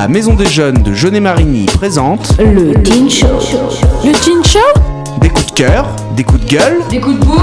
[0.00, 3.26] La Maison des Jeunes de Jeunet-Marigny présente Le Teen Show.
[4.04, 4.60] Le Teen Show
[5.20, 7.40] des coups de cœur, des coups de gueule, Des coups de boule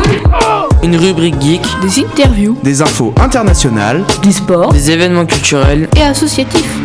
[0.82, 4.06] Une rubrique geek, Des interviews des infos internationales.
[4.24, 5.90] Du sport des événements culturels.
[5.98, 6.80] et associatifs.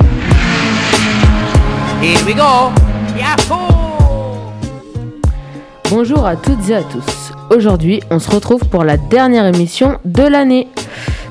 [5.89, 7.33] Bonjour à toutes et à tous.
[7.57, 10.67] Aujourd'hui, on se retrouve pour la dernière émission de l'année.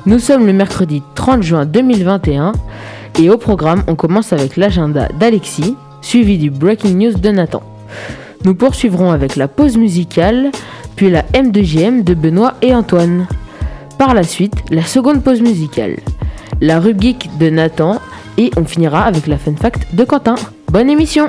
[0.06, 2.52] Nous sommes le mercredi 30 juin 2021
[3.20, 7.62] et au programme, on commence avec l'agenda d'Alexis, suivi du Breaking News de Nathan.
[8.44, 10.50] Nous poursuivrons avec la pause musicale,
[10.96, 13.26] puis la M2JM de Benoît et Antoine.
[13.98, 15.96] Par la suite, la seconde pause musicale,
[16.62, 18.00] la rubrique de Nathan
[18.38, 20.36] et on finira avec la fun fact de Quentin.
[20.68, 21.28] Bonne émission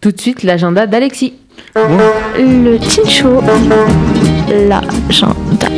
[0.00, 1.34] Tout de suite, l'agenda d'Alexis.
[1.76, 3.42] Le Teen Show.
[4.50, 5.68] L'agenda.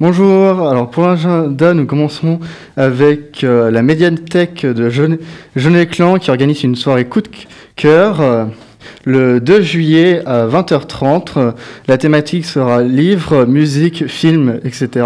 [0.00, 2.40] Bonjour, alors pour l'agenda, nous commençons
[2.78, 7.28] avec euh, la médiathèque de Jeunet Clan qui organise une soirée coup de
[7.76, 8.46] cœur euh,
[9.04, 11.26] le 2 juillet à 20h30.
[11.36, 11.52] Euh,
[11.86, 15.04] La thématique sera livres, musique, films, etc.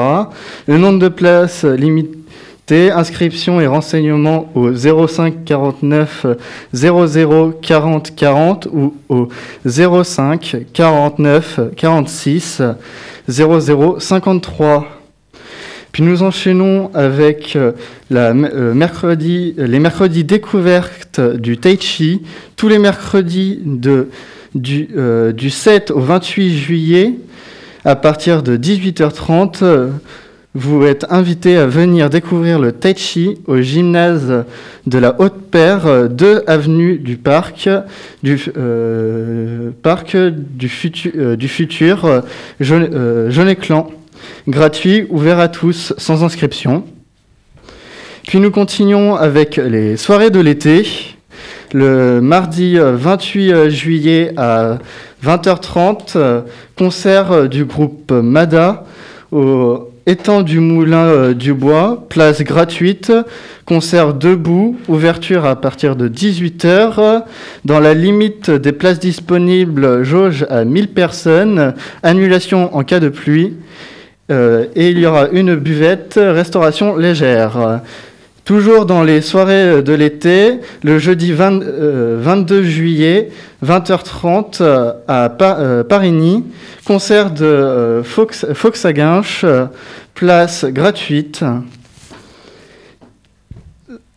[0.68, 2.21] Le nombre de places limité,
[2.70, 6.26] inscription et renseignements au 05 49
[6.72, 9.28] 00 40 40 ou au
[9.66, 12.62] 05 49 46
[13.28, 14.86] 00 53.
[15.92, 17.72] Puis nous enchaînons avec euh,
[18.12, 22.22] euh, mercredi, les mercredis découvertes du Tai Chi,
[22.56, 24.08] tous les mercredis de,
[24.96, 27.12] euh, du 7 au 28 juillet,
[27.84, 29.90] à partir de 18h30.
[30.54, 34.44] Vous êtes invités à venir découvrir le Tai Chi au gymnase
[34.86, 37.70] de la Haute-Père, euh, 2 avenue du Parc,
[38.22, 40.70] du, euh, parc du,
[41.16, 42.20] euh, futur, euh,
[42.60, 43.90] Jeune- euh, Jeunet-Clan
[44.46, 46.84] gratuit, ouvert à tous, sans inscription.
[48.28, 50.86] Puis nous continuons avec les soirées de l'été.
[51.72, 54.78] Le mardi euh, 28 euh, juillet à
[55.24, 56.42] 20h30, euh,
[56.76, 58.84] concert du groupe Mada
[59.32, 63.12] au étang du Moulin euh, du Bois, place gratuite,
[63.66, 67.22] concert debout, ouverture à partir de 18h,
[67.64, 73.54] dans la limite des places disponibles, jauge à 1000 personnes, annulation en cas de pluie.
[74.30, 77.80] Euh, et il y aura une buvette, restauration légère.
[78.44, 83.30] Toujours dans les soirées de l'été, le jeudi 20, euh, 22 juillet,
[83.64, 86.44] 20h30 euh, à Pa- euh, Parigny,
[86.84, 88.44] concert de euh, Fox,
[88.84, 88.92] à
[89.44, 89.66] euh,
[90.14, 91.44] place gratuite.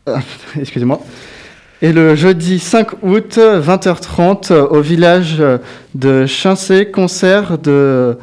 [0.07, 0.17] Euh,
[0.59, 1.01] Excusez-moi.
[1.83, 5.43] Et le jeudi 5 août, 20h30, euh, au village
[5.93, 8.13] de Chincé, concert de euh,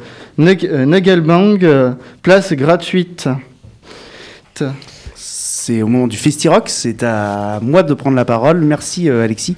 [1.63, 1.91] euh,
[2.23, 3.29] place gratuite.
[5.65, 8.59] C'est au moment du Festi-Rock, c'est à moi de prendre la parole.
[8.65, 9.55] Merci euh, Alexis.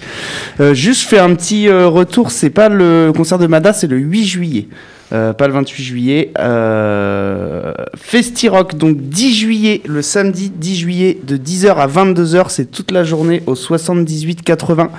[0.59, 3.97] Euh, juste fais un petit euh, retour, c'est pas le concert de Mada, c'est le
[3.97, 4.67] 8 juillet.
[5.13, 6.31] Euh, pas le 28 juillet.
[6.39, 12.91] Euh, Festi-Rock, donc 10 juillet, le samedi 10 juillet, de 10h à 22h, c'est toute
[12.91, 14.89] la journée au 78-80.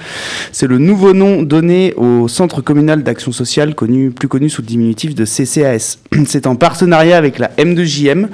[0.52, 5.14] C'est le nouveau nom donné au Centre communal d'action sociale, plus connu sous le diminutif
[5.14, 5.98] de CCAS.
[6.26, 8.28] C'est en partenariat avec la M2JM.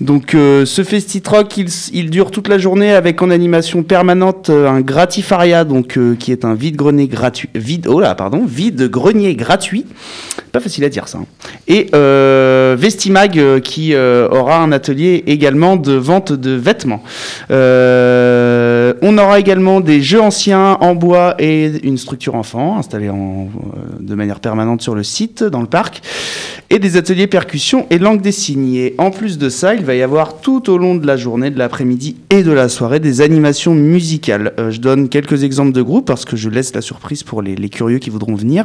[0.00, 4.68] Donc euh, ce Festi-Rock, il, il dure toute la journée avec en animation permanente euh,
[4.68, 5.66] un gratifaria,
[6.18, 9.86] qui est un vide-grenier gratuit, vide, oh pardon, vide-grenier gratuit.
[10.52, 11.18] Pas facile à dire ça.
[11.18, 11.26] hein.
[11.68, 17.02] Et euh, Vestimag euh, qui euh, aura un atelier également de vente de vêtements.
[17.50, 23.10] On aura également des jeux anciens en bois et une structure enfant installée
[24.00, 26.02] de manière permanente sur le site, dans le parc,
[26.70, 28.74] et des ateliers percussion et langue des signes.
[28.74, 31.50] Et en plus de ça, il va y avoir tout au long de la journée,
[31.50, 34.54] de l'après-midi et de la soirée des animations musicales.
[34.58, 37.68] Euh, je donne quelques exemples de groupes parce que je laisse la surprise pour les,
[37.68, 38.64] curieux qui voudront venir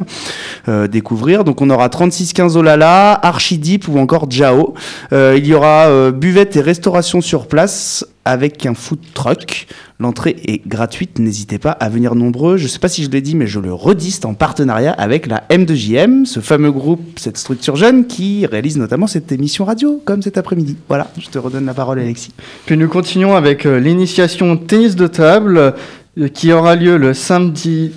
[0.68, 1.44] euh, découvrir.
[1.44, 4.75] Donc on aura 3615 Olala, Archideep ou encore Jao.
[5.12, 9.68] Euh, il y aura buvette et restauration sur place avec un food truck.
[10.00, 12.57] L'entrée est gratuite, n'hésitez pas à venir nombreux.
[12.57, 14.92] Je ne sais pas si je l'ai dit, mais je le redis, c'est en partenariat
[14.92, 20.01] avec la M2JM, ce fameux groupe, cette structure jeune qui réalise notamment cette émission radio,
[20.04, 20.75] comme cet après-midi.
[20.89, 22.33] Voilà, je te redonne la parole, Alexis.
[22.66, 25.74] Puis nous continuons avec euh, l'initiation tennis de table
[26.18, 27.92] euh, qui aura lieu le samedi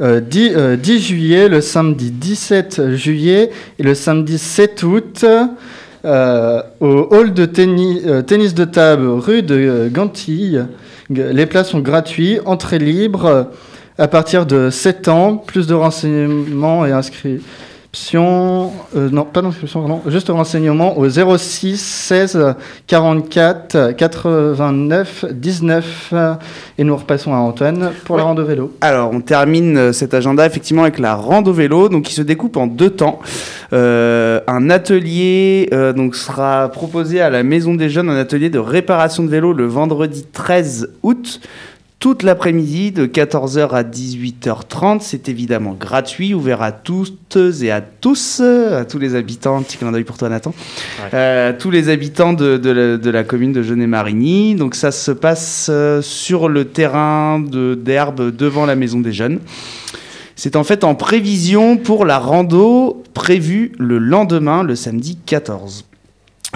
[0.00, 5.26] euh, 10, euh, 10 juillet, le samedi 17 juillet et le samedi 7 août
[6.04, 10.64] euh, au hall de tennis, euh, tennis de table rue de euh, Gantille.
[11.10, 13.50] Les places sont gratuites, entrée libre
[13.98, 17.40] à partir de 7 ans, plus de renseignements et inscrits
[17.92, 22.54] inscription, euh, non pas d'inscription, pardon, juste renseignement au 06 16
[22.86, 26.14] 44 89 19
[26.78, 28.72] et nous repassons à Antoine pour la rando vélo.
[28.80, 32.56] Alors, on termine euh, cet agenda effectivement avec la rando vélo, donc qui se découpe
[32.56, 33.18] en deux temps.
[33.72, 38.60] Euh, un atelier euh, donc sera proposé à la Maison des Jeunes, un atelier de
[38.60, 41.40] réparation de vélo le vendredi 13 août.
[42.00, 48.40] Toute l'après-midi, de 14h à 18h30, c'est évidemment gratuit, ouvert à toutes et à tous,
[48.40, 49.60] à tous les habitants.
[49.62, 50.54] Petit clin d'œil pour toi, Nathan.
[51.12, 54.54] Euh, tous les habitants de, de la, de la commune de Genet-Marigny.
[54.54, 59.38] Donc ça se passe euh, sur le terrain de- d'herbe devant la maison des jeunes.
[60.36, 65.84] C'est en fait en prévision pour la rando prévue le lendemain, le samedi 14.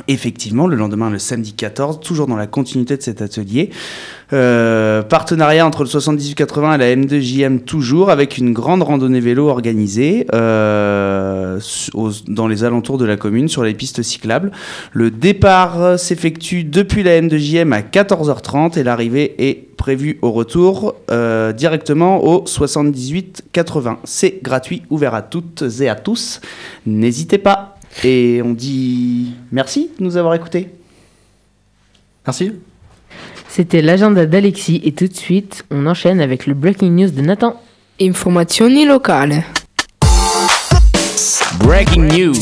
[0.09, 3.71] Effectivement, le lendemain, le samedi 14, toujours dans la continuité de cet atelier.
[4.33, 10.27] Euh, partenariat entre le 78-80 et la M2JM toujours, avec une grande randonnée vélo organisée
[10.35, 11.61] euh,
[12.27, 14.51] dans les alentours de la commune, sur les pistes cyclables.
[14.93, 21.53] Le départ s'effectue depuis la M2JM à 14h30 et l'arrivée est prévue au retour euh,
[21.53, 23.99] directement au 78-80.
[24.05, 26.41] C'est gratuit, ouvert à toutes et à tous.
[26.85, 27.74] N'hésitez pas.
[28.03, 30.71] Et on dit merci de nous avoir écoutés.
[32.27, 32.53] Merci.
[33.49, 37.61] C'était l'agenda d'Alexis et tout de suite, on enchaîne avec le breaking news de Nathan.
[38.01, 39.37] Informazioni locali.
[41.61, 42.35] Breaking news.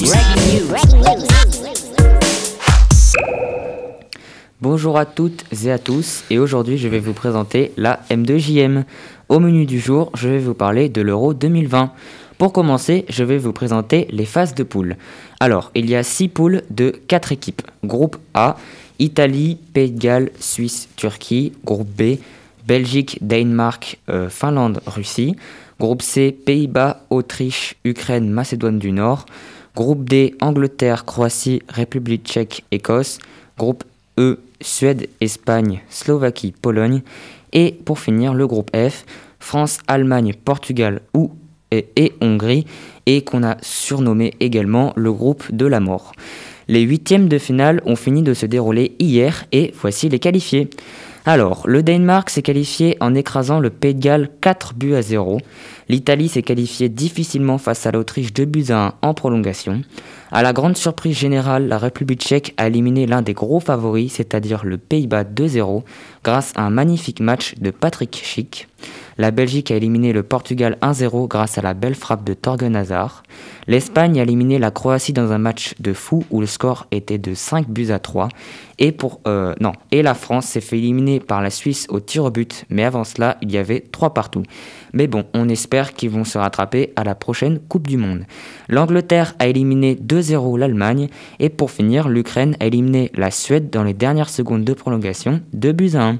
[4.62, 8.84] Bonjour à toutes et à tous, et aujourd'hui je vais vous présenter la M2JM.
[9.28, 11.92] Au menu du jour, je vais vous parler de l'Euro 2020.
[12.42, 14.96] Pour commencer, je vais vous présenter les phases de poule.
[15.38, 17.62] Alors, il y a 6 poules de 4 équipes.
[17.84, 18.56] Groupe A,
[18.98, 21.52] Italie, Pays de Galles, Suisse, Turquie.
[21.64, 22.18] Groupe B,
[22.66, 25.36] Belgique, Danemark, euh, Finlande, Russie.
[25.78, 29.26] Groupe C, Pays-Bas, Autriche, Ukraine, Macédoine du Nord.
[29.76, 33.20] Groupe D, Angleterre, Croatie, République tchèque, Écosse.
[33.56, 33.84] Groupe
[34.18, 37.02] E, Suède, Espagne, Slovaquie, Pologne.
[37.52, 39.04] Et pour finir, le groupe F,
[39.38, 41.30] France, Allemagne, Portugal ou,
[41.72, 42.66] et, Hongrie,
[43.06, 46.12] et qu'on a surnommé également le groupe de la mort.
[46.68, 50.70] Les huitièmes de finale ont fini de se dérouler hier et voici les qualifiés.
[51.24, 55.38] Alors, le Danemark s'est qualifié en écrasant le Pays de Galles 4 buts à 0.
[55.88, 59.82] L'Italie s'est qualifiée difficilement face à l'Autriche 2 buts à 1 en prolongation.
[60.30, 64.64] À la grande surprise générale, la République tchèque a éliminé l'un des gros favoris, c'est-à-dire
[64.64, 65.82] le Pays-Bas 2-0,
[66.24, 68.68] grâce à un magnifique match de Patrick Schick.
[69.18, 73.22] La Belgique a éliminé le Portugal 1-0 grâce à la belle frappe de Torgen Hazard.
[73.66, 77.34] L'Espagne a éliminé la Croatie dans un match de fou où le score était de
[77.34, 78.28] 5 buts à 3.
[78.78, 82.24] Et, pour, euh, non, et la France s'est fait éliminer par la Suisse au tir
[82.24, 84.42] au but, mais avant cela, il y avait 3 partout.
[84.92, 88.24] Mais bon, on espère qu'ils vont se rattraper à la prochaine Coupe du Monde.
[88.68, 91.08] L'Angleterre a éliminé 2-0 l'Allemagne
[91.38, 95.72] et pour finir, l'Ukraine a éliminé la Suède dans les dernières secondes de prolongation, 2
[95.72, 96.18] buts à 1.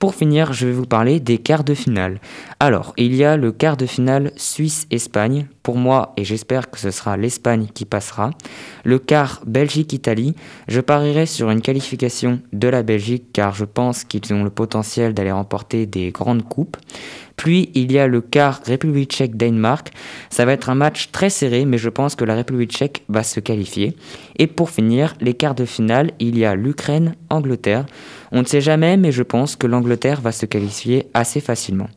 [0.00, 2.22] Pour finir, je vais vous parler des quarts de finale.
[2.58, 5.46] Alors, il y a le quart de finale Suisse-Espagne.
[5.62, 8.30] Pour moi, et j'espère que ce sera l'Espagne qui passera.
[8.82, 10.34] Le quart Belgique-Italie.
[10.68, 15.12] Je parierai sur une qualification de la Belgique car je pense qu'ils ont le potentiel
[15.12, 16.78] d'aller remporter des grandes coupes.
[17.40, 19.92] Puis il y a le quart République tchèque-Danemark.
[20.28, 23.22] Ça va être un match très serré, mais je pense que la République tchèque va
[23.22, 23.96] se qualifier.
[24.36, 27.86] Et pour finir, les quarts de finale, il y a l'Ukraine-Angleterre.
[28.30, 31.88] On ne sait jamais, mais je pense que l'Angleterre va se qualifier assez facilement.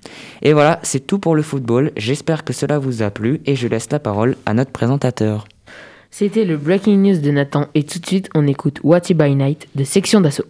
[0.44, 1.92] Et voilà, c'est tout pour le football.
[1.98, 5.46] J'espère que cela vous a plu et je laisse la parole à notre présentateur.
[6.10, 9.68] C'était le breaking news de Nathan et tout de suite, on écoute What by Night
[9.76, 10.46] de Section d'Assaut.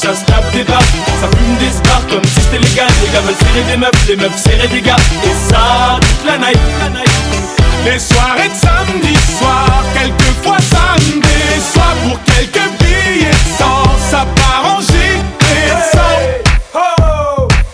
[0.00, 0.80] Ça se tape des barres
[1.20, 2.88] Ça fume des stars comme si c'était légal.
[3.02, 4.96] Les gars veulent serrer des meufs, les meufs serrer des gars.
[5.24, 7.90] Et ça, toute la night, la.
[7.90, 14.26] Les soirées de samedi soir Quelquefois ça me déçoit Pour quelques billets de sang Ça
[14.36, 15.22] part en gilet
[15.66, 16.20] de sang.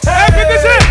[0.06, 0.87] Hey PDG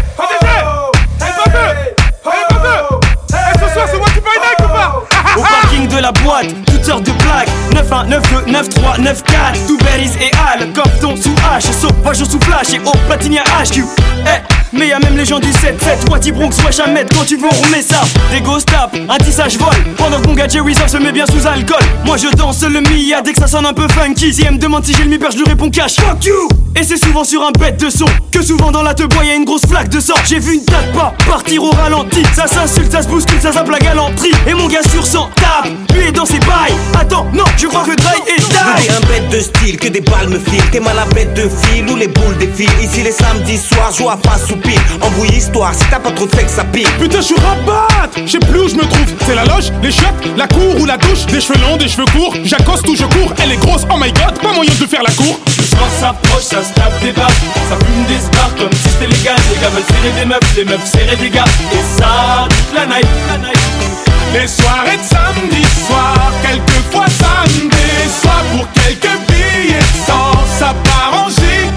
[6.85, 6.93] PDG Elle va peu Elle va peu Hey ce soir c'est moi qui paye night
[6.93, 9.67] ou pas Au parking de la boîte, toutes sortes de plaques 9-1, 9-2, 9-3, 9-4
[9.67, 11.71] Tout berries et Al, Compton sous H.
[11.71, 13.83] Sauvage sous flash et au Platinia HQ
[14.25, 17.47] Eh, mais y'a même les gens du 7-7 Wati Bronx, wesh Ahmed, quand tu veux
[17.47, 18.01] on ça.
[18.31, 19.69] Des ghost tap, un tissage vol.
[19.97, 21.79] Pendant que mon gars Jerry se met bien sous alcool.
[22.05, 24.33] Moi je danse le Mia dès que ça sonne un peu funky.
[24.33, 25.95] Si elle me demande si j'ai le mi je lui réponds cash.
[25.95, 26.47] Fuck you!
[26.77, 28.05] Et c'est souvent sur un bête de son.
[28.31, 30.15] Que souvent dans la te bois y'a une grosse flaque de sang.
[30.27, 32.23] J'ai vu une date pas partir au ralenti.
[32.33, 34.33] Ça s'insulte, ça se bouscule, ça zappe la galanterie.
[34.47, 37.83] Et mon gars sur 100 tape, lui est dans ses bails Attends, non, je crois
[37.83, 38.45] que Dry est
[38.77, 40.69] T'es un bête de style, que des balles me filent.
[40.71, 42.69] T'es mal à bête de fil ou les boules défilent.
[42.81, 44.79] Ici les samedis soirs, joue à face ou pile.
[45.01, 46.89] Embrouille histoire, si t'as pas trop de que ça pique.
[46.97, 47.87] Putain, je suis rabat
[48.25, 49.13] Je sais plus où je me trouve.
[49.25, 51.25] C'est la loge, les chiottes, la cour ou la douche.
[51.27, 52.33] Des cheveux longs, des cheveux courts.
[52.43, 53.33] J'accoste ou je cours.
[53.41, 55.39] Elle est grosse, oh my god, pas moyen de faire la cour.
[55.57, 57.29] Le soir s'approche, ça se tape des barres.
[57.69, 59.35] Ça fume des spars comme si c'était légal.
[59.53, 61.45] Les gars veulent serrer des meufs, les meufs serrer des gars.
[61.71, 63.07] Et ça, toute la night.
[63.29, 63.95] La night.
[64.33, 66.31] Les soirées de samedi soir,
[66.69, 71.69] samedi soir pour quelques billets sang, ça part en gilet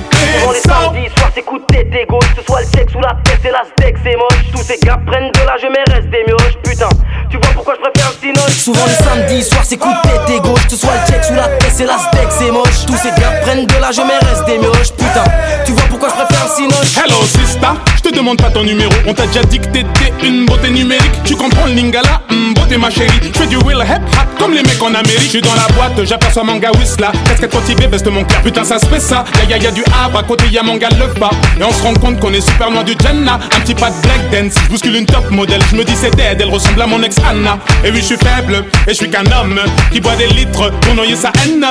[0.43, 0.69] Pour les sans.
[0.93, 2.25] samedis soirs, c'est coup de tête et gauche.
[2.35, 4.45] Que ce soit le sexe ou la tête, c'est la steak, c'est moche.
[4.53, 6.57] Tous ces gars prennent de l'âge, mais restent des mioches.
[6.63, 6.89] Putain,
[7.31, 10.31] tu vois pourquoi je préfère le cinoche Souvent les samedis soirs, c'est coup de tête
[10.37, 10.65] et gauche.
[10.65, 12.87] Que ce soit le check sous la tête, c'est la steak, c'est moche.
[12.87, 14.93] Tous ces gars prennent de l'âge, mais restent des mioches.
[14.97, 15.25] Putain,
[15.65, 18.93] tu vois pourquoi je préfère le cinoche Hello sista, je te demande pas ton numéro
[19.07, 22.91] On t'a déjà dit que t'étais une beauté numérique Tu comprends le lingala, hum, ma
[22.91, 25.23] chérie Je fais du will hip hop comme les mecs en Amérique.
[25.23, 28.79] Je suis dans la boîte, j'aperçois manga Whistla Casquette motivée, veste mon cœur Putain ça
[28.79, 31.65] se fait ça, ya ya ya du Havre À côté y'a manga le pas Et
[31.65, 33.39] on se rend compte qu'on est super loin du Jenna.
[33.57, 35.61] Un petit pas de black dance, je bouscule une top modèle.
[35.71, 37.59] Je me dis c'est dead, elle ressemble à mon ex Anna.
[37.85, 39.61] Et oui je suis faible, et je suis qu'un homme
[39.93, 40.71] Qui boit des litres.
[40.83, 41.67] Pour noyer sa haine.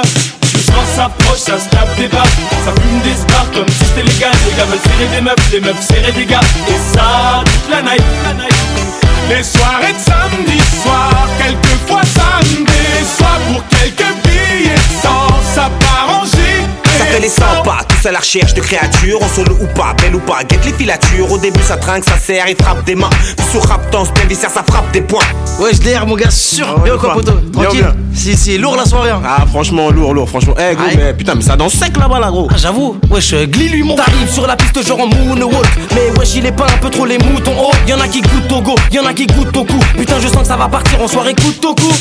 [0.65, 2.25] Soir s'approche, ça se tape des barres
[2.65, 4.31] Ça fume des spars comme si c'était légal.
[4.45, 6.41] Les gars veulent serrer des meufs, les meufs serrer des gars.
[6.67, 9.06] Et ça, toute la la night.
[9.29, 12.71] Les soirées de samedi soir Quelquefois samedi
[13.17, 18.11] soir Pour quelques billets de sang Ça part en Ça fait les 100 pas, à
[18.11, 21.31] la recherche de créatures, on solo ou pas, belle ou pas, guette les filatures.
[21.31, 23.09] Au début ça trinque, ça serre, il frappe des mains.
[23.09, 25.23] Puis sur rap tense, bien viscère, ça frappe des points.
[25.59, 26.67] Ouais, je mon gars, sûr.
[26.77, 27.17] ouais, Bien quoi,
[27.51, 27.93] Tranquille.
[28.13, 29.11] Si, si, lourd la soirée.
[29.11, 29.21] hein.
[29.25, 30.53] Ah franchement lourd, lourd, franchement.
[30.57, 32.47] Eh gros, mais putain, mais ça danse sec là-bas là gros.
[32.51, 36.17] Ah, j'avoue, wesh, euh, glis lui mon T'arrives sur la piste genre en moonwalk Mais
[36.17, 38.61] wesh il est pas un peu trop les moutons oh Y'en a qui goûtent au
[38.61, 41.07] go, y'en a qui goûtent au cou Putain je sens que ça va partir en
[41.07, 41.91] soirée coup au cou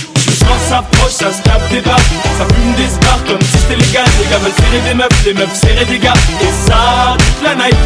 [0.46, 1.98] Le soir s'approche, ça se tape des barres
[2.38, 4.04] Ça fume des comme si c'était légal.
[4.18, 6.14] Les gars veulent serrer des meufs, les meufs serrer des gars.
[6.40, 7.76] Et ça, toute la night.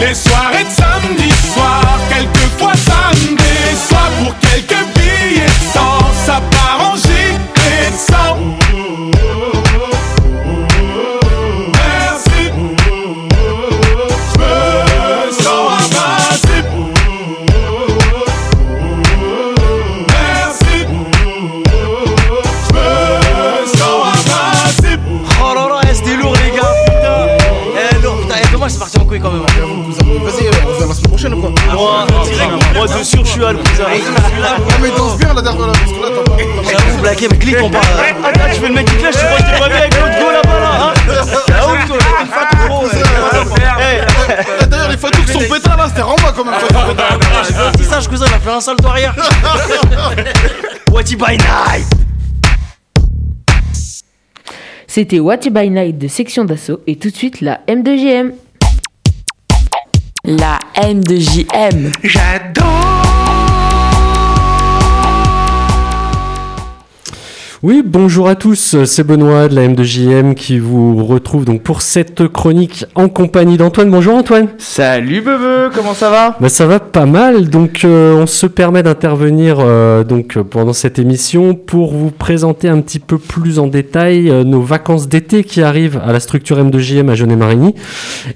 [0.00, 3.36] Les soirées de samedi soir Quelquefois samedi
[3.88, 8.33] soir Pour quelques billets de sang Ça part en de sang
[32.86, 33.84] moi de sûr, je suis à le cousin.
[33.88, 36.70] Ah, mais danse bien la dernière parce que là, t'as pas.
[36.70, 37.84] J'avoue, blagué, mais clique, on parle.
[38.24, 40.18] Attends, tu fais le mec qui clash, tu crois que t'es pas bien avec l'autre
[40.18, 42.86] go là-bas là, hein Ah, ouf, toi, t'es une fatou, gros.
[43.80, 46.54] Eh, D'ailleurs, les fatous qui sont pétards là, c'était Ramba quand même.
[46.60, 49.14] Eh, Dis ça, je cousin, il a fait un salto arrière.
[50.92, 51.86] Whatty by night.
[54.86, 58.30] C'était What by Night de Section d'Assaut et tout de suite la M2GM.
[60.26, 61.92] La M2JM.
[67.66, 72.28] Oui, bonjour à tous, c'est Benoît de la M2JM qui vous retrouve donc pour cette
[72.28, 73.90] chronique en compagnie d'Antoine.
[73.90, 74.48] Bonjour Antoine.
[74.58, 76.36] Salut Bebe, comment ça va?
[76.38, 80.74] Bah, ça va pas mal, donc euh, on se permet d'intervenir euh, donc euh, pendant
[80.74, 85.42] cette émission pour vous présenter un petit peu plus en détail euh, nos vacances d'été
[85.42, 87.74] qui arrivent à la structure M2JM à Genet-Marigny.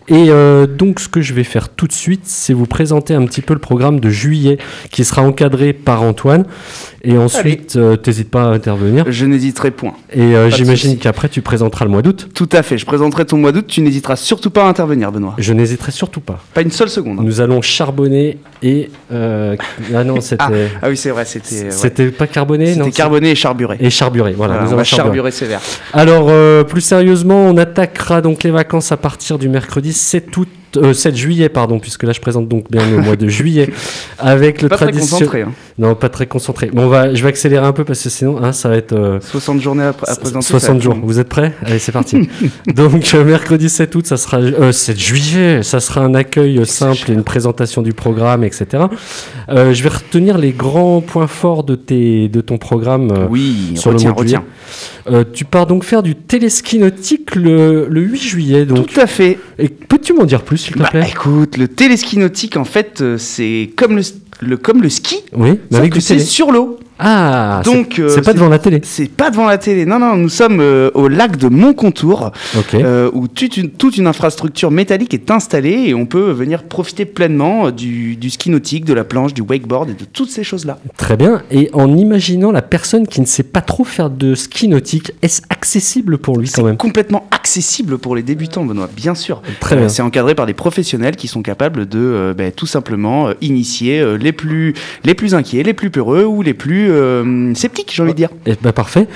[0.08, 0.30] Et
[0.78, 3.52] donc ce que je vais faire tout de suite, c'est vous présenter un petit peu
[3.52, 4.56] le programme de juillet
[4.90, 6.47] qui sera encadré par Antoine.
[7.05, 9.05] Et ensuite, euh, t'hésites pas à intervenir.
[9.09, 9.93] Je n'hésiterai point.
[10.12, 12.28] Et euh, j'imagine qu'après tu présenteras le mois d'août.
[12.35, 15.35] Tout à fait, je présenterai ton mois d'août, tu n'hésiteras surtout pas à intervenir Benoît.
[15.38, 16.43] Je n'hésiterai surtout pas.
[16.55, 17.21] Pas une seule seconde.
[17.21, 17.23] hein.
[17.25, 19.57] Nous allons charbonner et euh,
[19.95, 20.50] ah non c'était Ah,
[20.83, 21.64] ah oui c'est vrai, c'était...
[21.67, 21.71] ouais.
[21.71, 23.76] c'était pas carboné non C'était carboné et charburé.
[23.81, 25.07] et charburé voilà, Voilà, nous on va charburer.
[25.17, 25.61] charburer sévère.
[25.93, 30.49] Alors euh, plus sérieusement on attaquera donc les vacances à partir du mercredi 7 août
[30.82, 33.70] euh, 7 juillet pardon puisque là je présente donc bien le mois de juillet
[34.18, 35.42] avec le Pas très tradition- concentré.
[35.42, 35.52] Hein.
[35.78, 38.42] non pas très concentré bon on va je vais accélérer un peu parce que sinon
[38.42, 40.42] hein, ça va être euh, 60 journées à, à présenter.
[40.42, 40.97] ça 60 va jours.
[41.02, 41.52] Vous êtes prêts?
[41.64, 42.28] Allez, c'est parti.
[42.75, 47.11] Donc, euh, mercredi 7 août, ça sera, euh, 7 juillet, ça sera un accueil simple
[47.11, 48.85] et une présentation du programme, etc.
[49.49, 53.73] Euh, je vais retenir les grands points forts de, tes, de ton programme euh, Oui,
[53.76, 54.38] sur retiens, le mois de juillet.
[54.38, 55.12] retiens.
[55.12, 58.64] Euh, tu pars donc faire du téléski nautique le, le 8 juillet.
[58.66, 58.87] Donc.
[58.92, 59.38] Tout à fait.
[59.58, 63.00] Et peux-tu m'en dire plus, s'il te Bah, plaît écoute, le téléski nautique, en fait,
[63.00, 64.02] euh, c'est comme le,
[64.40, 66.78] le, comme le ski, Oui, mais avec que c'est sur l'eau.
[66.99, 68.81] Ah, Donc, c'est euh, c'est pas devant la télé.
[68.83, 69.87] C'est pas devant la télé.
[69.87, 72.33] Non, non, nous sommes euh, au lac de Montcontour,
[72.75, 77.05] euh, où toute une, toute une infrastructure métallique est installée et on peut venir profiter
[77.05, 80.78] pleinement du, du ski nautique, de la planche, du wakeboard et de toutes ces choses-là.
[80.97, 81.43] Très bien.
[81.50, 85.43] Et en imaginant la personne qui ne sait pas trop faire de ski nautique, est-ce
[85.50, 86.76] accessible pour lui quand même?
[86.76, 89.43] Complètement accessible pour les débutants, Benoît, bien sûr.
[89.61, 89.88] Très bien.
[89.88, 94.75] C'est encadré par des professionnels qui sont capables de ben, tout simplement initier les, plus,
[95.05, 98.30] les plus inquiets, les plus peureux ou les plus euh, sceptiques, j'ai envie de dire.
[98.47, 99.07] Eh ben, parfait.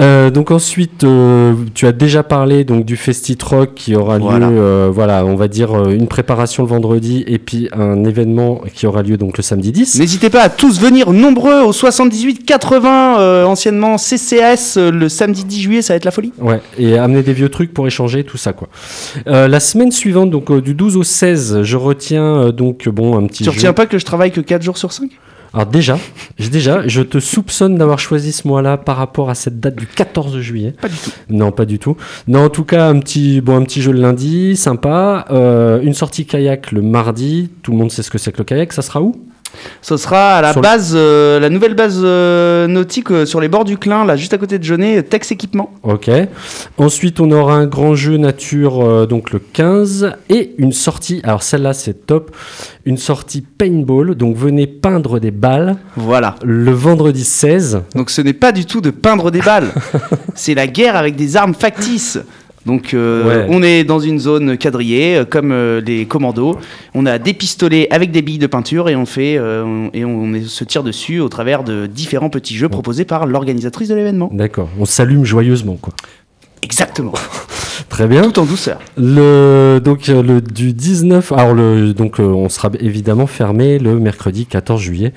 [0.00, 4.48] Euh, donc ensuite, euh, tu as déjà parlé donc du Festit Rock qui aura Voilà.
[4.50, 9.02] lieu, voilà, on va dire une préparation le vendredi et puis un événement qui aura
[9.02, 9.98] lieu donc le samedi 10.
[9.98, 15.82] N'hésitez pas à tous venir nombreux au 78-80, euh, anciennement CCS, le samedi 10 juillet,
[15.82, 16.32] ça va être la folie.
[16.40, 18.68] Ouais, et amener des vieux trucs pour échanger, tout ça quoi.
[19.26, 23.44] La semaine suivante, donc du 12 au 16, je retiens donc bon un petit Tu
[23.44, 23.50] jeu.
[23.50, 25.10] retiens pas que je travaille que 4 jours sur 5
[25.54, 25.98] Alors déjà,
[26.50, 30.40] déjà, je te soupçonne d'avoir choisi ce mois-là par rapport à cette date du 14
[30.40, 30.72] juillet.
[30.72, 31.10] Pas du tout.
[31.28, 31.96] Non, pas du tout.
[32.26, 35.26] Non, en tout cas, un petit, bon, un petit jeu le lundi, sympa.
[35.30, 37.50] Euh, une sortie kayak le mardi.
[37.62, 38.72] Tout le monde sait ce que c'est que le kayak.
[38.72, 39.14] Ça sera où?
[39.82, 43.48] Ce sera à la Sur base, euh, la nouvelle base euh, nautique euh, sur les
[43.48, 45.72] bords du Clin, là, juste à côté de Jeunet, Tex Équipement.
[45.82, 46.10] Ok.
[46.78, 51.20] Ensuite, on aura un grand jeu nature, donc le 15, et une sortie.
[51.24, 52.34] Alors celle-là, c'est top.
[52.84, 54.14] Une sortie paintball.
[54.14, 55.76] Donc venez peindre des balles.
[55.96, 56.36] Voilà.
[56.44, 57.82] Le vendredi 16.
[57.94, 59.70] Donc ce n'est pas du tout de peindre des balles,
[60.34, 62.18] c'est la guerre avec des armes factices.
[62.66, 63.46] Donc euh, Ouais.
[63.50, 66.58] on est dans une zone quadrillée, euh, comme euh, les commandos.
[66.94, 70.32] On a des pistolets avec des billes de peinture et on fait on- et on,
[70.46, 74.30] se tire dessus au travers de différents petits jeux proposés par l'organisatrice de l'événement.
[74.32, 74.68] D'accord.
[74.78, 75.92] On s'allume joyeusement, quoi.
[76.62, 77.12] Exactement.
[77.94, 78.22] Très bien.
[78.22, 78.80] Tout en douceur.
[78.96, 84.00] Le donc euh, le du 19 alors le donc euh, on sera évidemment fermé le
[84.00, 85.12] mercredi 14 juillet.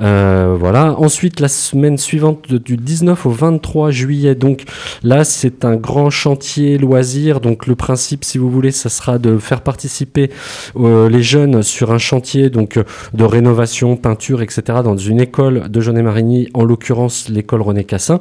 [0.00, 0.98] Euh, voilà.
[0.98, 4.64] Ensuite la semaine suivante du 19 au 23 juillet donc
[5.04, 9.38] là c'est un grand chantier loisir donc le principe si vous voulez ça sera de
[9.38, 10.32] faire participer
[10.80, 12.76] euh, les jeunes sur un chantier donc
[13.14, 18.18] de rénovation, peinture etc dans une école de Jeunet Marigny en l'occurrence l'école René Cassin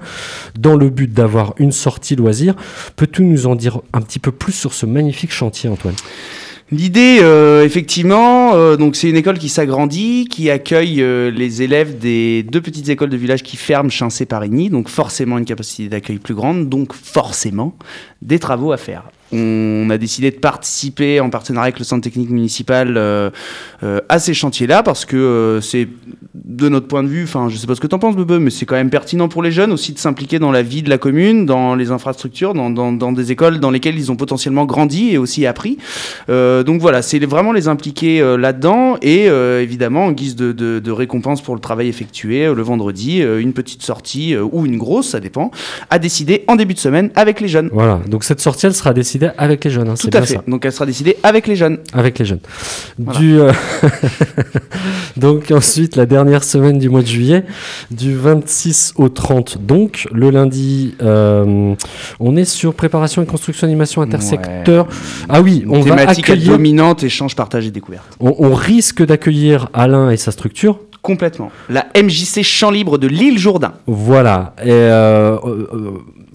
[0.60, 2.54] dans le but d'avoir une sortie loisir.
[2.98, 5.96] Peux-tu nous en dire un petit peu plus sur ce magnifique chantier, Antoine
[6.72, 12.00] L'idée, euh, effectivement, euh, donc c'est une école qui s'agrandit, qui accueille euh, les élèves
[12.00, 16.18] des deux petites écoles de village qui ferment Chincé Parigny, donc forcément une capacité d'accueil
[16.18, 17.78] plus grande, donc forcément
[18.24, 19.04] des travaux à faire.
[19.32, 23.32] On a décidé de participer en partenariat avec le centre technique municipal euh,
[23.84, 25.88] euh, à ces chantiers-là parce que euh, c'est
[26.36, 28.40] de notre point de vue, enfin je sais pas ce que tu en penses Bebe,
[28.40, 30.90] mais c'est quand même pertinent pour les jeunes aussi de s'impliquer dans la vie de
[30.92, 35.18] la commune, dans les infrastructures, dans, des écoles dans lesquelles ils ont potentiellement grandi et
[35.18, 35.78] aussi appris.
[36.28, 41.56] Donc voilà, c'est vraiment les impliquer là-dedans et évidemment en guise de, de- récompense pour
[41.56, 45.52] le travail effectué le vendredi, une petite sortie ou une grosse, ça dépend,
[45.90, 47.70] à décider en début de semaine avec les jeunes.
[47.74, 49.90] Voilà, donc cette sortie, elle sera décidée avec les jeunes.
[49.90, 50.34] hein, Tout à bien fait.
[50.36, 50.44] ça.
[50.48, 51.80] Donc elle sera décidée avec les jeunes.
[51.94, 52.40] Avec les jeunes.
[53.00, 53.20] Voilà.
[53.20, 53.52] Du, euh,
[55.18, 57.44] donc ensuite, la dernière semaine du mois de juillet,
[57.92, 59.60] du 26 au 30.
[59.66, 61.74] Donc le lundi, euh,
[62.20, 64.88] on est sur préparation et construction animation intersecteur.
[65.30, 66.52] Ah oui, on va accueillir.
[66.52, 68.06] dominante, échange, partage et découverte.
[68.20, 70.80] On, on risque d'accueillir Alain et sa structure.
[71.02, 71.52] Complètement.
[71.70, 73.74] La MJC Champ Libre de l'île Jourdain.
[73.86, 75.38] Voilà, et euh,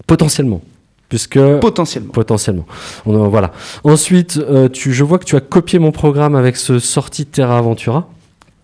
[0.07, 0.61] potentiellement.
[1.11, 2.13] Puisque Potentiellement.
[2.13, 2.65] potentiellement.
[3.05, 3.51] On, euh, voilà.
[3.83, 7.57] Ensuite, euh, tu, je vois que tu as copié mon programme avec ce sortie Terra
[7.57, 8.07] Aventura.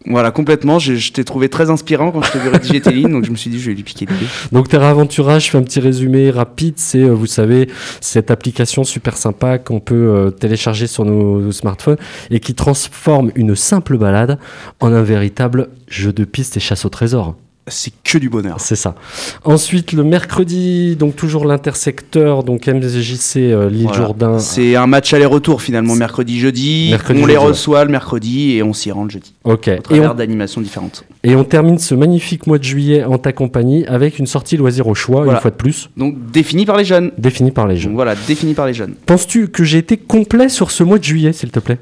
[0.05, 0.79] Voilà, complètement.
[0.79, 3.31] Je, je t'ai trouvé très inspirant quand je t'ai vu rédiger tes lignes, donc je
[3.31, 4.27] me suis dit, je vais lui piquer l'idée.
[4.53, 6.75] Donc Terra Aventura, je fais un petit résumé rapide.
[6.77, 7.67] C'est, euh, vous savez,
[7.99, 11.97] cette application super sympa qu'on peut euh, télécharger sur nos, nos smartphones
[12.29, 14.39] et qui transforme une simple balade
[14.79, 17.35] en un véritable jeu de piste et chasse au trésor.
[17.69, 18.61] C'est que du bonheur.
[18.61, 18.95] C'est ça.
[19.43, 23.97] Ensuite, le mercredi, donc toujours l'intersecteur, donc MJC euh, Voilà.
[23.97, 24.39] Jourdain.
[24.39, 26.87] C'est un match aller-retour finalement, mercredi, jeudi.
[26.91, 27.43] Mercredi, on les ouais.
[27.43, 29.33] reçoit le mercredi et on s'y rend le jeudi.
[29.43, 29.67] Ok.
[29.67, 31.03] Au Et travers on, d'animations différentes.
[31.23, 34.87] et on termine ce magnifique mois de juillet en ta compagnie avec une sortie loisir
[34.87, 35.33] au choix, Voilà.
[35.33, 37.11] une fois de plus, Donc défini par les jeunes.
[37.17, 37.91] définie par les jeunes.
[37.91, 38.93] Donc voilà, défini par les jeunes.
[39.05, 41.79] Penses-tu que j'ai été complet sur ce mois de juillet, s'il te plaît?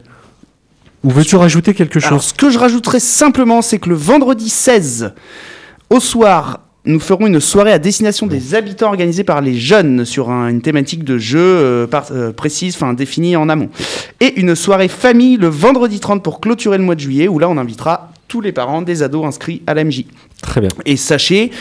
[1.04, 2.30] Ou veux-tu rajouter quelque Alors, chose?
[2.30, 5.14] ce que je rajouterais simplement, c'est que le vendredi 16,
[5.90, 10.30] au soir, nous ferons une soirée à destination des habitants organisée par les jeunes sur
[10.30, 13.70] un- une thématique de jeu euh, par- euh, précise, enfin définie en amont.
[14.22, 17.50] Et une soirée famille le vendredi 30 pour clôturer le mois de juillet, où là
[17.50, 20.04] on invitera tous les parents des ados inscrits à l'AMJ.
[20.42, 20.70] Très bien.
[20.86, 21.52] Et sachez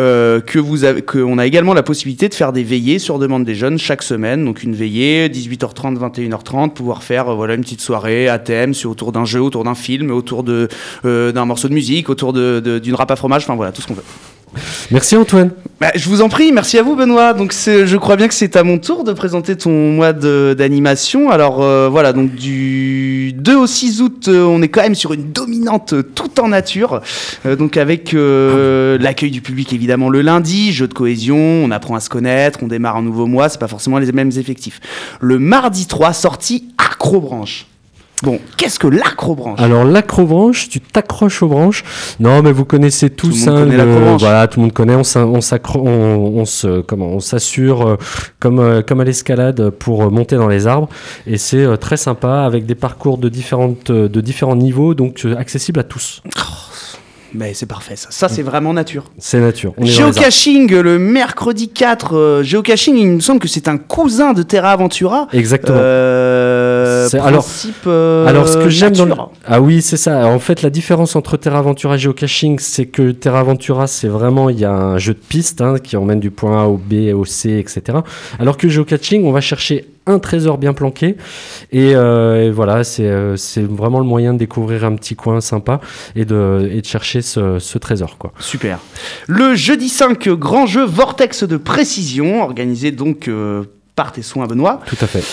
[0.00, 3.44] euh, que vous avez, qu'on a également la possibilité de faire des veillées sur demande
[3.44, 4.44] des jeunes chaque semaine.
[4.44, 8.90] Donc une veillée, 18h30, 21h30, pouvoir faire euh, voilà, une petite soirée à thème sur,
[8.90, 10.66] autour d'un jeu, autour d'un film, autour de,
[11.04, 13.80] euh, d'un morceau de musique, autour de, de- d'une râpe à fromage, enfin voilà, tout
[13.80, 14.02] ce qu'on veut.
[14.90, 15.50] Merci Antoine.
[15.80, 17.34] Bah, je vous en prie, merci à vous Benoît.
[17.34, 21.30] Donc je crois bien que c'est à mon tour de présenter ton mois d'animation.
[21.30, 25.12] Alors euh, voilà, donc du 2 au 6 août, euh, on est quand même sur
[25.12, 27.02] une dominante tout en nature.
[27.44, 32.00] Euh, donc avec l'accueil du public évidemment le lundi, jeu de cohésion, on apprend à
[32.00, 34.80] se connaître, on démarre un nouveau mois, c'est pas forcément les mêmes effectifs.
[35.20, 37.66] Le mardi 3, sortie Acrobranche.
[38.24, 39.60] Bon, qu'est-ce que l'acrobranche?
[39.60, 41.84] Alors l'acrobranche, tu t'accroches aux branches.
[42.20, 43.46] Non, mais vous connaissez tous.
[43.46, 44.16] le monde hein, connaît le-.
[44.18, 44.94] Voilà, tout le monde connaît.
[44.94, 47.96] On, s'in- on, s'accro- on, on se, comment, on s'assure euh,
[48.40, 50.88] comme, euh, comme à l'escalade pour euh, monter dans les arbres.
[51.26, 55.80] Et c'est euh, très sympa avec des parcours de, différentes, de différents niveaux, donc accessible
[55.80, 56.22] à tous.
[57.36, 58.06] Mais c'est parfait ça.
[58.12, 59.02] Ça c'est vraiment nature.
[59.18, 59.74] C'est nature.
[59.76, 59.84] On.
[59.84, 62.14] Geocaching le mercredi 4.
[62.16, 65.26] euh, Geocaching, il me semble que c'est un cousin de Terra Aventura.
[65.32, 65.76] Exactement.
[65.80, 66.53] Euh,
[67.14, 69.14] Alors- principe, euh, Alors, ce que j'aime dans le...
[69.46, 70.26] Ah oui, c'est ça.
[70.26, 74.50] En fait, la différence entre Terra Ventura et Geocaching, c'est que Terra Ventura, c'est vraiment,
[74.50, 77.12] il y a un jeu de piste hein, qui emmène du point A au B,
[77.14, 77.98] au C, etc.
[78.38, 81.16] Alors que Geocaching, on va chercher un trésor bien planqué.
[81.72, 85.40] Et, euh, et voilà, c'est euh, c'est vraiment le moyen de découvrir un petit coin
[85.40, 85.80] sympa
[86.14, 88.18] et de, et de chercher ce, ce trésor.
[88.18, 88.32] Quoi.
[88.38, 88.78] Super.
[89.26, 93.64] Le jeudi 5, grand jeu Vortex de précision, organisé donc euh,
[93.96, 94.80] par tes soins Benoît.
[94.86, 95.24] Tout à fait.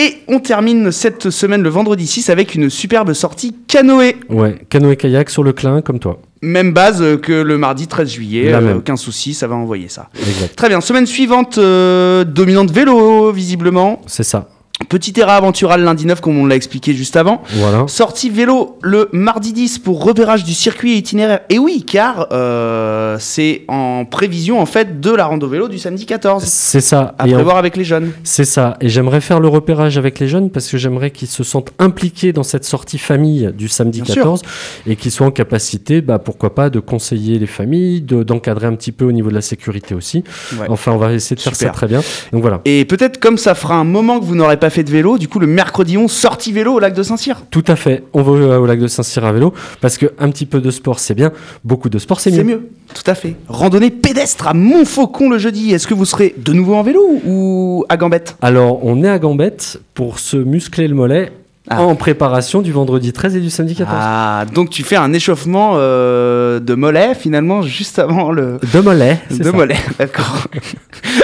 [0.00, 4.14] Et on termine cette semaine le vendredi 6 avec une superbe sortie canoë.
[4.28, 6.20] Ouais, canoë-kayak sur le clin, comme toi.
[6.40, 8.54] Même base euh, que le mardi 13 juillet.
[8.54, 10.08] Euh, aucun souci, ça va envoyer ça.
[10.16, 10.54] Exact.
[10.54, 10.80] Très bien.
[10.80, 14.00] Semaine suivante, euh, dominante vélo, visiblement.
[14.06, 14.48] C'est ça.
[14.88, 17.42] Petit Terra Aventura le lundi 9, comme on l'a expliqué juste avant.
[17.54, 17.84] Voilà.
[17.88, 21.40] Sortie vélo le mardi 10 pour repérage du circuit et itinéraire.
[21.50, 26.06] Et oui, car euh, c'est en prévision en fait de la rando vélo du samedi
[26.06, 26.44] 14.
[26.44, 27.14] C'est ça.
[27.18, 28.12] À Et en- prévoir avec les jeunes.
[28.22, 28.76] C'est ça.
[28.80, 32.32] Et j'aimerais faire le repérage avec les jeunes parce que j'aimerais qu'ils se sentent impliqués
[32.32, 34.42] dans cette sortie famille du samedi Bien 14
[34.86, 38.74] et qu'ils soient en capacité, bah, pourquoi pas, de conseiller les familles, de- d'encadrer un
[38.76, 40.22] petit peu au niveau de la sécurité aussi.
[40.58, 40.66] Ouais.
[40.68, 42.00] Enfin, on va essayer de faire ça très bien.
[42.32, 42.60] Donc voilà.
[42.64, 45.28] Et peut-être comme ça fera un moment que vous n'aurez pas fait de vélo, du
[45.28, 47.42] coup le mercredi 11, sortie vélo au lac de Saint-Cyr.
[47.50, 48.04] Tout à fait.
[48.12, 50.70] On va au- au lac de Saint-Cyr à vélo parce que un petit peu de
[50.70, 51.32] sport, c'est bien.
[51.64, 52.36] Beaucoup de sport, c'est mieux.
[52.38, 53.36] C'est mieux, tout à fait.
[53.48, 55.72] Randonnée pédestre à Montfaucon le jeudi.
[55.72, 58.36] Est-ce que vous serez de nouveau en vélo ou à Gambette?
[58.42, 61.32] Alors, on est à Gambette pour se muscler le mollet
[61.70, 63.96] en préparation du vendredi 13 et du samedi 14.
[64.00, 68.58] Ah, donc tu fais un échauffement euh, de mollet finalement juste avant le.
[68.72, 69.20] De mollet.
[69.30, 69.52] De ça.
[69.52, 70.48] mollet, d'accord.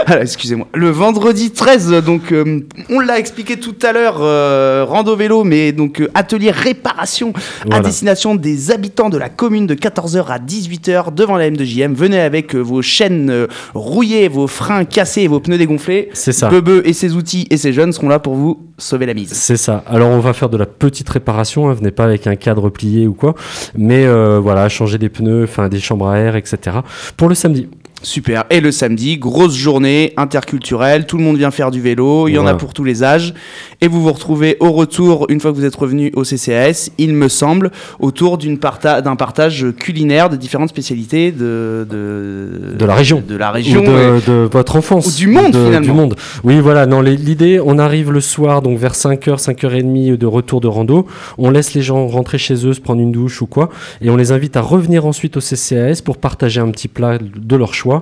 [0.07, 0.69] Alors, excusez-moi.
[0.75, 5.73] Le vendredi 13, donc euh, on l'a expliqué tout à l'heure, euh, rando vélo, mais
[5.73, 7.33] donc euh, atelier réparation
[7.71, 11.95] à destination des habitants de la commune de 14h à 18h devant la M2JM.
[11.95, 16.11] Venez avec vos chaînes rouillées, vos freins cassés et vos pneus dégonflés.
[16.13, 16.49] C'est ça.
[16.49, 19.33] Bebe et ses outils et ses jeunes seront là pour vous sauver la mise.
[19.33, 19.85] C'est ça.
[19.87, 23.07] Alors on va faire de la petite réparation, hein, venez pas avec un cadre plié
[23.07, 23.35] ou quoi,
[23.77, 26.79] mais euh, voilà, changer des pneus, enfin des chambres à air, etc.
[27.17, 27.69] Pour le samedi.
[28.05, 28.45] Super.
[28.51, 31.07] Et le samedi, grosse journée interculturelle.
[31.07, 32.29] Tout le monde vient faire du vélo.
[32.29, 33.35] Il y en a pour tous les âges.
[33.81, 37.15] Et vous vous retrouvez au retour, une fois que vous êtes revenu au CCAS, il
[37.15, 43.23] me semble, autour parta- d'un partage culinaire de différentes spécialités de, de, De la région.
[43.27, 43.81] De la région.
[43.83, 44.21] Ou de, ouais.
[44.27, 45.07] de votre enfance.
[45.07, 45.81] Ou du monde, de- finalement.
[45.87, 46.15] Du monde.
[46.45, 46.87] Oui, voilà.
[46.87, 51.07] Non, l'idée, on arrive le soir, donc vers 5h, 5h30 de retour de rando.
[51.39, 53.71] On laisse les gens rentrer chez eux, se prendre une douche ou quoi.
[54.03, 57.57] Et on les invite à revenir ensuite au CCAS pour partager un petit plat de
[57.57, 57.94] leur choix.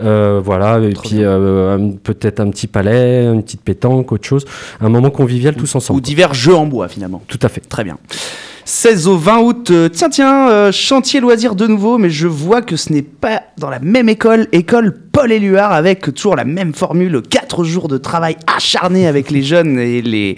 [0.00, 0.78] Euh, voilà.
[0.80, 4.44] Et puis, euh, peut-être un petit palais, une petite pétanque, autre chose.
[4.80, 5.98] Un moment convivial tous ensemble.
[5.98, 7.22] Ou divers jeux en bois, finalement.
[7.28, 7.60] Tout à fait.
[7.60, 7.98] Très bien.
[8.68, 12.62] 16 au 20 août, euh, tiens, tiens, euh, chantier loisirs de nouveau, mais je vois
[12.62, 16.74] que ce n'est pas dans la même école, école Paul Éluard, avec toujours la même
[16.74, 20.36] formule, 4 jours de travail acharné avec les jeunes et les,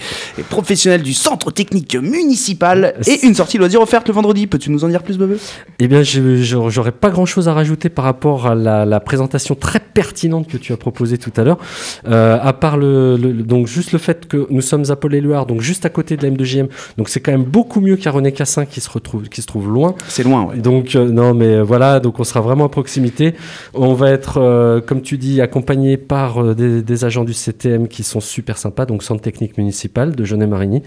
[0.50, 4.46] professionnels du centre technique municipal, et une sortie loisirs offerte le vendredi.
[4.46, 5.38] Peux-tu nous en dire plus, Bebe?
[5.80, 10.58] Eh bien, j'aurais pas grand-chose à rajouter par rapport à la, présentation très pertinente que
[10.58, 11.58] tu as proposée tout à l'heure.
[12.06, 15.86] Euh, à part le, donc juste le fait que nous sommes à Paul-et-Loire, donc juste
[15.86, 18.80] à côté de la M2JM, donc c'est quand même beaucoup mieux qu'à René Cassin qui
[18.80, 19.94] se retrouve, qui se trouve loin.
[20.08, 20.56] C'est loin, ouais.
[20.56, 23.34] Donc euh, non, mais euh, voilà, donc on sera vraiment à proximité.
[23.74, 28.02] On va être, euh, comme tu dis, accompagné par des, des agents du CTM qui
[28.02, 30.82] sont super sympas, donc Centre technique municipal de Genet-Marigny,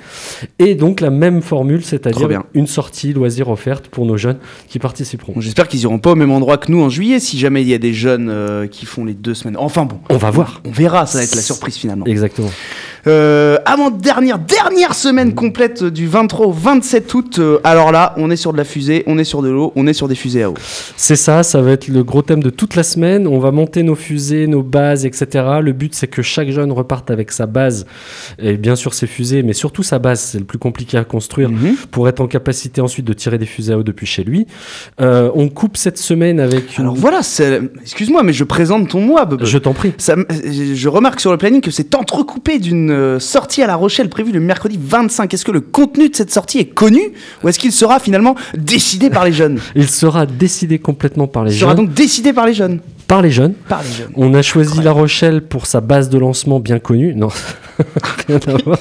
[0.59, 5.33] et donc la même formule, c'est-à-dire une sortie loisir offerte pour nos jeunes qui participeront.
[5.33, 7.69] Bon, J'espère qu'ils iront pas au même endroit que nous en juillet, si jamais il
[7.69, 9.57] y a des jeunes qui font les deux semaines.
[9.57, 9.99] Enfin bon.
[10.09, 10.61] On va voir.
[10.65, 12.05] On verra, ça va être la surprise finalement.
[12.05, 12.49] Exactement.
[13.07, 17.20] Euh, avant dernière dernière semaine complète du 23 au 27 août.
[17.39, 19.87] Euh, alors là, on est sur de la fusée, on est sur de l'eau, on
[19.87, 20.55] est sur des fusées à eau.
[20.97, 23.27] C'est ça, ça va être le gros thème de toute la semaine.
[23.27, 25.45] On va monter nos fusées, nos bases, etc.
[25.61, 27.85] Le but, c'est que chaque jeune reparte avec sa base,
[28.39, 31.49] et bien sûr ses fusées, mais surtout sa base, c'est le plus compliqué à construire,
[31.49, 31.75] Mhm.
[31.91, 34.47] pour être en capacité ensuite de tirer des fusées à eau depuis chez lui.
[34.99, 36.83] Euh, on coupe cette semaine avec une...
[36.83, 37.21] Alors voilà,
[37.81, 39.25] excuse-moi, mais je présente ton mois.
[39.25, 39.43] Bob.
[39.43, 39.93] Je t'en prie.
[39.97, 40.15] Ça
[40.51, 44.31] je remarque sur le planning que c'est entrecoupé d'une euh, sortie à La Rochelle prévue
[44.31, 45.33] le mercredi 25.
[45.33, 47.01] Est-ce que le contenu de cette sortie est connu?
[47.43, 49.59] Ou est-ce qu'il sera finalement décidé par les jeunes?
[49.75, 51.85] Il sera décidé complètement par les Il sera jeunes.
[51.87, 52.79] donc décidé par les jeunes?
[53.07, 53.53] Par les jeunes.
[53.67, 54.11] Par les jeunes.
[54.15, 57.13] On a choisi La Rochelle pour sa base de lancement bien connue.
[57.15, 57.27] Non,
[58.27, 58.77] rien à voir.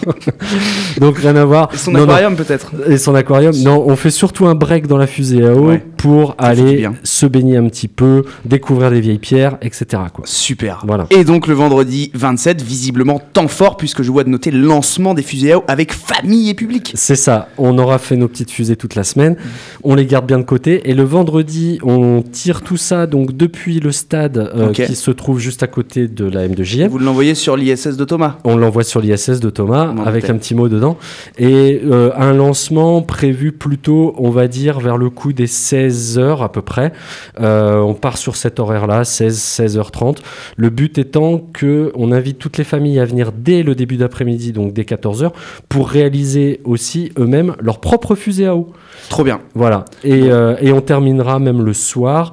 [1.01, 1.69] Donc rien à voir.
[1.73, 2.73] Et son Non, aquarium peut-être.
[2.89, 3.55] Et son aquarium.
[3.63, 5.83] Non, on fait surtout un break dans la fusée à eau Ouais.
[5.97, 10.03] pour Ça aller se baigner un petit peu, découvrir des vieilles pierres, etc.
[10.13, 10.25] Quoi.
[10.27, 10.83] Super.
[10.87, 11.07] Voilà.
[11.11, 15.15] Et donc le vendredi 27, visiblement temps fort puisque je vois de noter le lancement
[15.15, 16.93] des fusées à eau avec famille et public.
[16.95, 19.37] C'est ça, on aura fait nos petites fusées toute la semaine,
[19.83, 23.81] on les garde bien de côté et le vendredi on tire tout ça donc depuis
[23.81, 26.89] le stade euh, qui se trouve juste à côté de la M2JM.
[26.89, 28.37] Vous l'envoyez sur l'ISS de Thomas.
[28.45, 30.99] On l'envoie sur l'ISS de Thomas avec un petit mot dedans.
[31.39, 36.43] Et euh, un lancement prévu plutôt, on va dire, vers le coup des 16 heures
[36.43, 36.93] à peu près.
[37.41, 40.19] Euh, on part sur cet horaire-là, 16, 16h30.
[40.57, 44.53] Le but étant que on invite toutes les familles à venir dès le début d'après-midi,
[44.53, 45.31] donc dès 14h,
[45.69, 48.73] pour réaliser aussi eux-mêmes leur propre fusée à eau.
[49.09, 49.41] Trop bien.
[49.55, 49.85] Voilà.
[50.05, 52.33] Et, euh, et on terminera même le soir.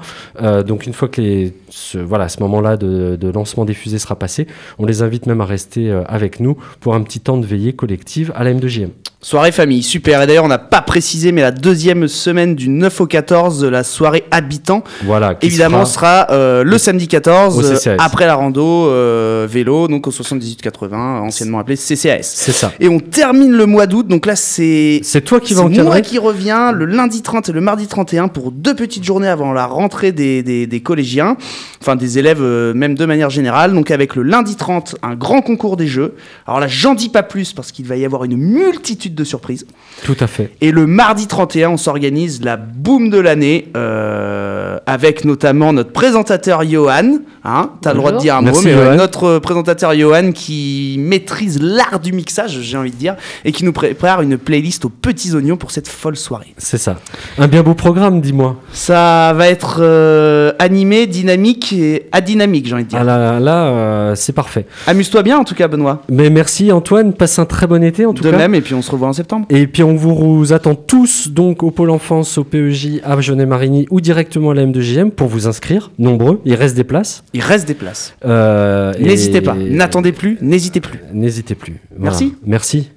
[0.66, 4.16] Donc une fois que les, ce, voilà, ce moment-là de, de lancement des fusées sera
[4.16, 4.48] passé,
[4.80, 6.04] on les invite même à rester euh,
[6.38, 8.90] avec nous pour un petit temps de veillée collective à la M2JM.
[9.20, 10.22] Soirée famille, super.
[10.22, 13.84] Et d'ailleurs, on n'a pas précisé, mais la deuxième semaine du 9 au 14, la
[13.84, 15.34] soirée habitant, Voilà.
[15.34, 19.88] qui évidemment, sera- sera, euh, le samedi 14, Au euh, après la rando euh, vélo,
[19.88, 22.20] donc au 78-80, anciennement appelé CCAS.
[22.22, 22.72] C'est ça.
[22.80, 26.02] Et on termine le mois d'août, donc là c'est C'est toi qui c'est vas moi
[26.02, 29.66] qui reviens le lundi 30 et le mardi 31 pour deux petites journées avant la
[29.66, 31.38] rentrée des, des- des collégiens,
[31.82, 32.42] enfin des élèves
[32.76, 33.74] même de manière générale.
[33.74, 36.14] Donc avec le lundi 30, un grand concours des jeux.
[36.46, 39.66] Alors là, j'en dis pas plus parce qu'il va y avoir une multitude de surprises.
[40.04, 40.52] Tout à fait.
[40.62, 46.64] Et le mardi 31, on s'organise la boom de l'année euh, avec notamment notre présentateur
[46.64, 47.20] Johan.
[47.44, 48.96] Hein, T'as le droit de dire un mot, mais euh, Johan.
[48.96, 53.64] notre euh, présentateur Johan qui maîtrise l'art du mixage, j'ai envie de dire, et qui
[53.64, 56.54] nous prépare une playlist aux petits oignons pour cette folle soirée.
[56.58, 56.98] C'est ça.
[57.38, 58.58] Un bien beau programme, dis-moi.
[58.74, 63.00] Ça va être euh, animé, dynamique et adynamique, j'ai envie de dire.
[63.02, 64.66] Ah là, là euh, c'est parfait.
[64.86, 66.04] Amuse-toi bien en tout cas, Benoît.
[66.18, 68.38] Mais merci Antoine, passe un très bon été en tout De cas.
[68.38, 69.46] même, et puis on se revoit en septembre.
[69.52, 74.02] Et puis on vous attend tous donc au pôle enfance, au PEJ, à Genet-Marigny ou
[74.02, 76.42] directement à la M2JM pour vous inscrire, nombreux.
[76.44, 77.24] Il reste des places.
[77.34, 78.16] Il reste des places.
[78.26, 81.00] Euh, et- N'hésitez pas, n'attendez plus, n'hésitez plus.
[81.14, 81.76] N'hésitez plus.
[81.92, 82.06] Voilà.
[82.10, 82.34] Merci.
[82.44, 82.90] Merci.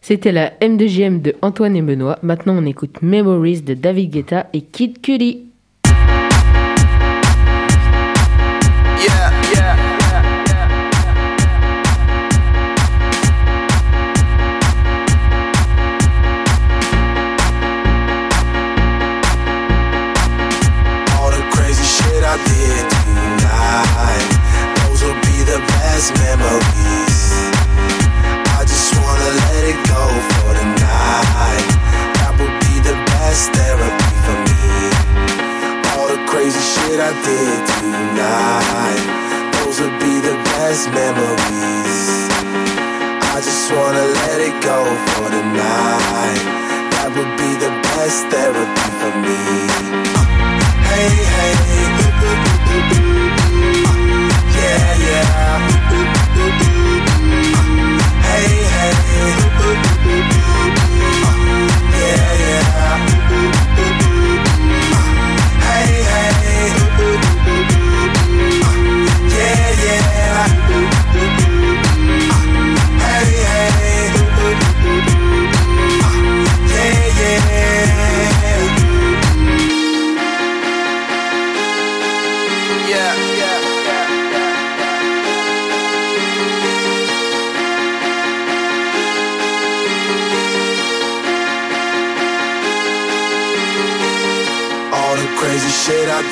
[0.00, 2.18] C'était la M2JM de Antoine et Benoît.
[2.22, 5.42] Maintenant, on écoute Memories de David Guetta et Kid Cudi.
[40.64, 42.28] Best memories.
[43.34, 46.44] I just wanna let it go for the night.
[46.92, 49.40] That would be the best therapy for me.
[50.88, 51.56] Hey, hey,
[54.58, 55.54] yeah, yeah.
[58.28, 60.43] Hey, hey,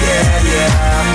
[0.00, 1.13] Yeah, yeah.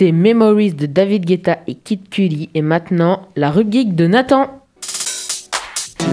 [0.00, 2.48] C'était Memories de David Guetta et Kid Cudi.
[2.54, 4.64] Et maintenant, la rubrique de Nathan.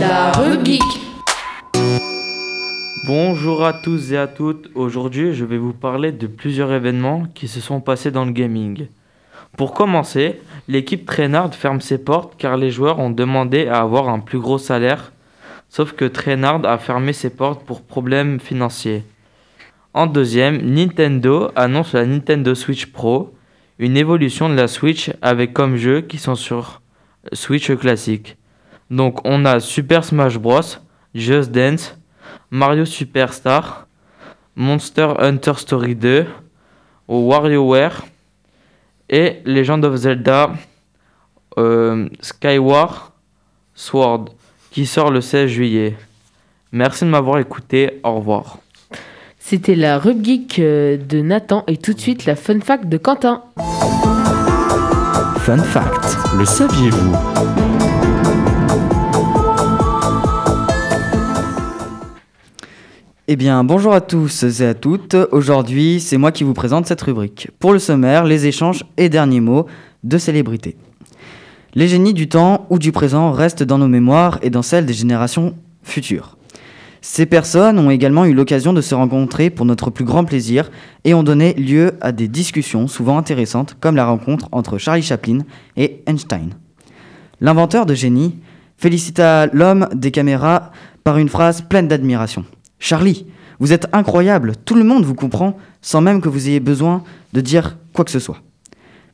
[0.02, 0.82] La rubrique.
[3.06, 4.70] Bonjour à tous et à toutes.
[4.76, 8.88] Aujourd'hui, je vais vous parler de plusieurs événements qui se sont passés dans le gaming.
[9.56, 14.20] Pour commencer, l'équipe Trainard ferme ses portes car les joueurs ont demandé à avoir un
[14.20, 15.14] plus gros salaire.
[15.70, 19.06] Sauf que Trainard a fermé ses portes pour problèmes financiers.
[19.94, 23.34] En deuxième, Nintendo annonce la Nintendo Switch Pro,
[23.80, 26.82] une évolution de la Switch avec comme jeux qui sont sur
[27.34, 28.38] Switch classique.
[28.90, 30.62] Donc on a Super Smash Bros,
[31.14, 31.98] Just Dance,
[32.50, 33.88] Mario Superstar,
[34.56, 36.26] Monster Hunter Story 2,
[37.08, 38.06] WarioWare
[39.10, 40.54] et Legend of Zelda
[41.58, 43.12] euh, Skyward
[43.74, 44.30] Sword
[44.72, 45.98] qui sort le 16 juillet.
[46.72, 48.60] Merci de m'avoir écouté, au revoir.
[49.50, 53.44] C'était la rubrique euh, de Nathan et tout de suite la fun fact de Quentin.
[55.38, 57.16] Fun fact, le saviez-vous?
[63.30, 65.16] Eh bien, bonjour à tous et à toutes.
[65.32, 67.50] Aujourd'hui, c'est moi qui vous présente cette rubrique.
[67.58, 69.66] Pour le sommaire, les échanges et derniers mots
[70.04, 70.76] de célébrités.
[71.74, 74.94] Les génies du temps ou du présent restent dans nos mémoires et dans celles des
[74.94, 76.37] générations futures.
[77.02, 80.72] Ces personnes ont également eu l'occasion de se rencontrer pour notre plus grand plaisir
[81.04, 85.40] et ont donné lieu à des discussions souvent intéressantes comme la rencontre entre Charlie Chaplin
[85.76, 86.56] et Einstein.
[87.40, 88.36] L'inventeur de génie
[88.78, 90.72] félicita l'homme des caméras
[91.04, 92.46] par une phrase pleine d'admiration.
[92.80, 93.28] Charlie,
[93.60, 97.42] vous êtes incroyable, tout le monde vous comprend sans même que vous ayez besoin de
[97.42, 98.42] dire quoi que ce soit.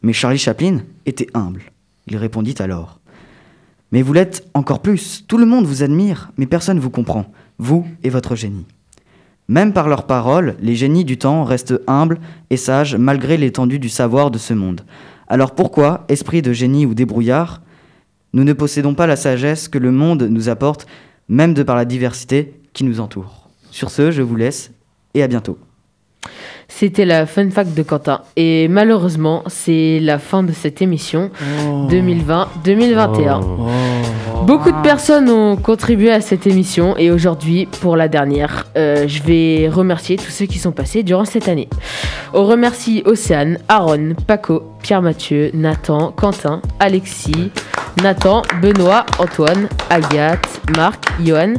[0.01, 1.63] Mais Charlie Chaplin était humble.
[2.07, 2.99] Il répondit alors
[3.91, 7.31] Mais vous l'êtes encore plus, tout le monde vous admire, mais personne ne vous comprend,
[7.57, 8.65] vous et votre génie.
[9.47, 13.89] Même par leurs paroles, les génies du temps restent humbles et sages malgré l'étendue du
[13.89, 14.81] savoir de ce monde.
[15.27, 17.61] Alors pourquoi, esprit de génie ou débrouillard,
[18.33, 20.87] nous ne possédons pas la sagesse que le monde nous apporte,
[21.27, 23.49] même de par la diversité qui nous entoure?
[23.69, 24.71] Sur ce, je vous laisse
[25.13, 25.57] et à bientôt.
[26.67, 28.21] C'était la fun fact de Quentin.
[28.35, 31.29] Et malheureusement, c'est la fin de cette émission
[31.89, 33.41] 2020-2021.
[34.45, 39.23] Beaucoup de personnes ont contribué à cette émission et aujourd'hui, pour la dernière, euh, je
[39.23, 41.69] vais remercier tous ceux qui sont passés durant cette année.
[42.33, 47.51] On remercie Océane, Aaron, Paco, Pierre-Mathieu, Nathan, Quentin, Alexis,
[48.01, 51.53] Nathan, Benoît, Antoine, Agathe, Marc, Johan.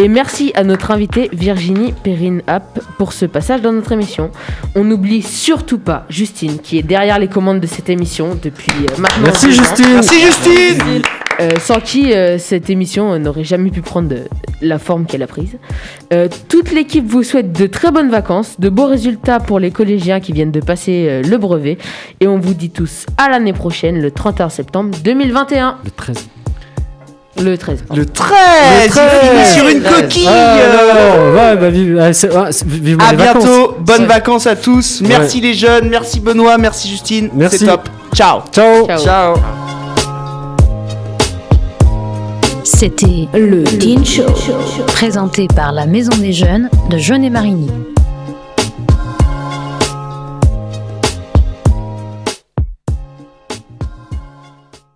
[0.00, 4.30] Et merci à notre invitée Virginie Perrine App pour ce passage dans notre émission.
[4.76, 8.96] On n'oublie surtout pas Justine qui est derrière les commandes de cette émission depuis euh,
[8.96, 9.24] maintenant.
[9.24, 9.50] Merci.
[9.52, 9.86] Justine.
[9.94, 11.02] Merci, Justine.
[11.40, 14.22] Euh, sans qui euh, cette émission euh, n'aurait jamais pu prendre de-
[14.60, 15.56] la forme qu'elle a prise.
[16.12, 20.18] Euh, toute l'équipe vous souhaite de très bonnes vacances, de beaux résultats pour les collégiens
[20.20, 21.76] qui viennent de passer euh, le brevet.
[22.20, 25.78] Et on vous dit tous à l'année prochaine, le 31 septembre 2021.
[25.84, 26.28] Le 13.
[27.36, 27.82] Le 13.
[27.86, 28.00] pardon.
[28.02, 28.30] Le 13,
[28.84, 30.26] il finit sur une coquille.
[30.28, 30.56] Ah,
[31.34, 33.44] ouais, bah, vive, ah, c'est- ah, c'est- vivement À les vacances.
[33.44, 35.02] bientôt, bonnes vacances à tous.
[35.06, 37.28] Merci les jeunes, merci Benoît, merci Justine.
[37.34, 37.58] Merci.
[37.58, 37.88] C'est top.
[38.14, 38.40] Ciao.
[38.52, 38.86] Ciao.
[38.98, 39.34] Ciao.
[42.64, 44.24] C'était le Teen Show,
[44.88, 47.70] présenté par la Maison des Jeunes de Jeunet-Marigny.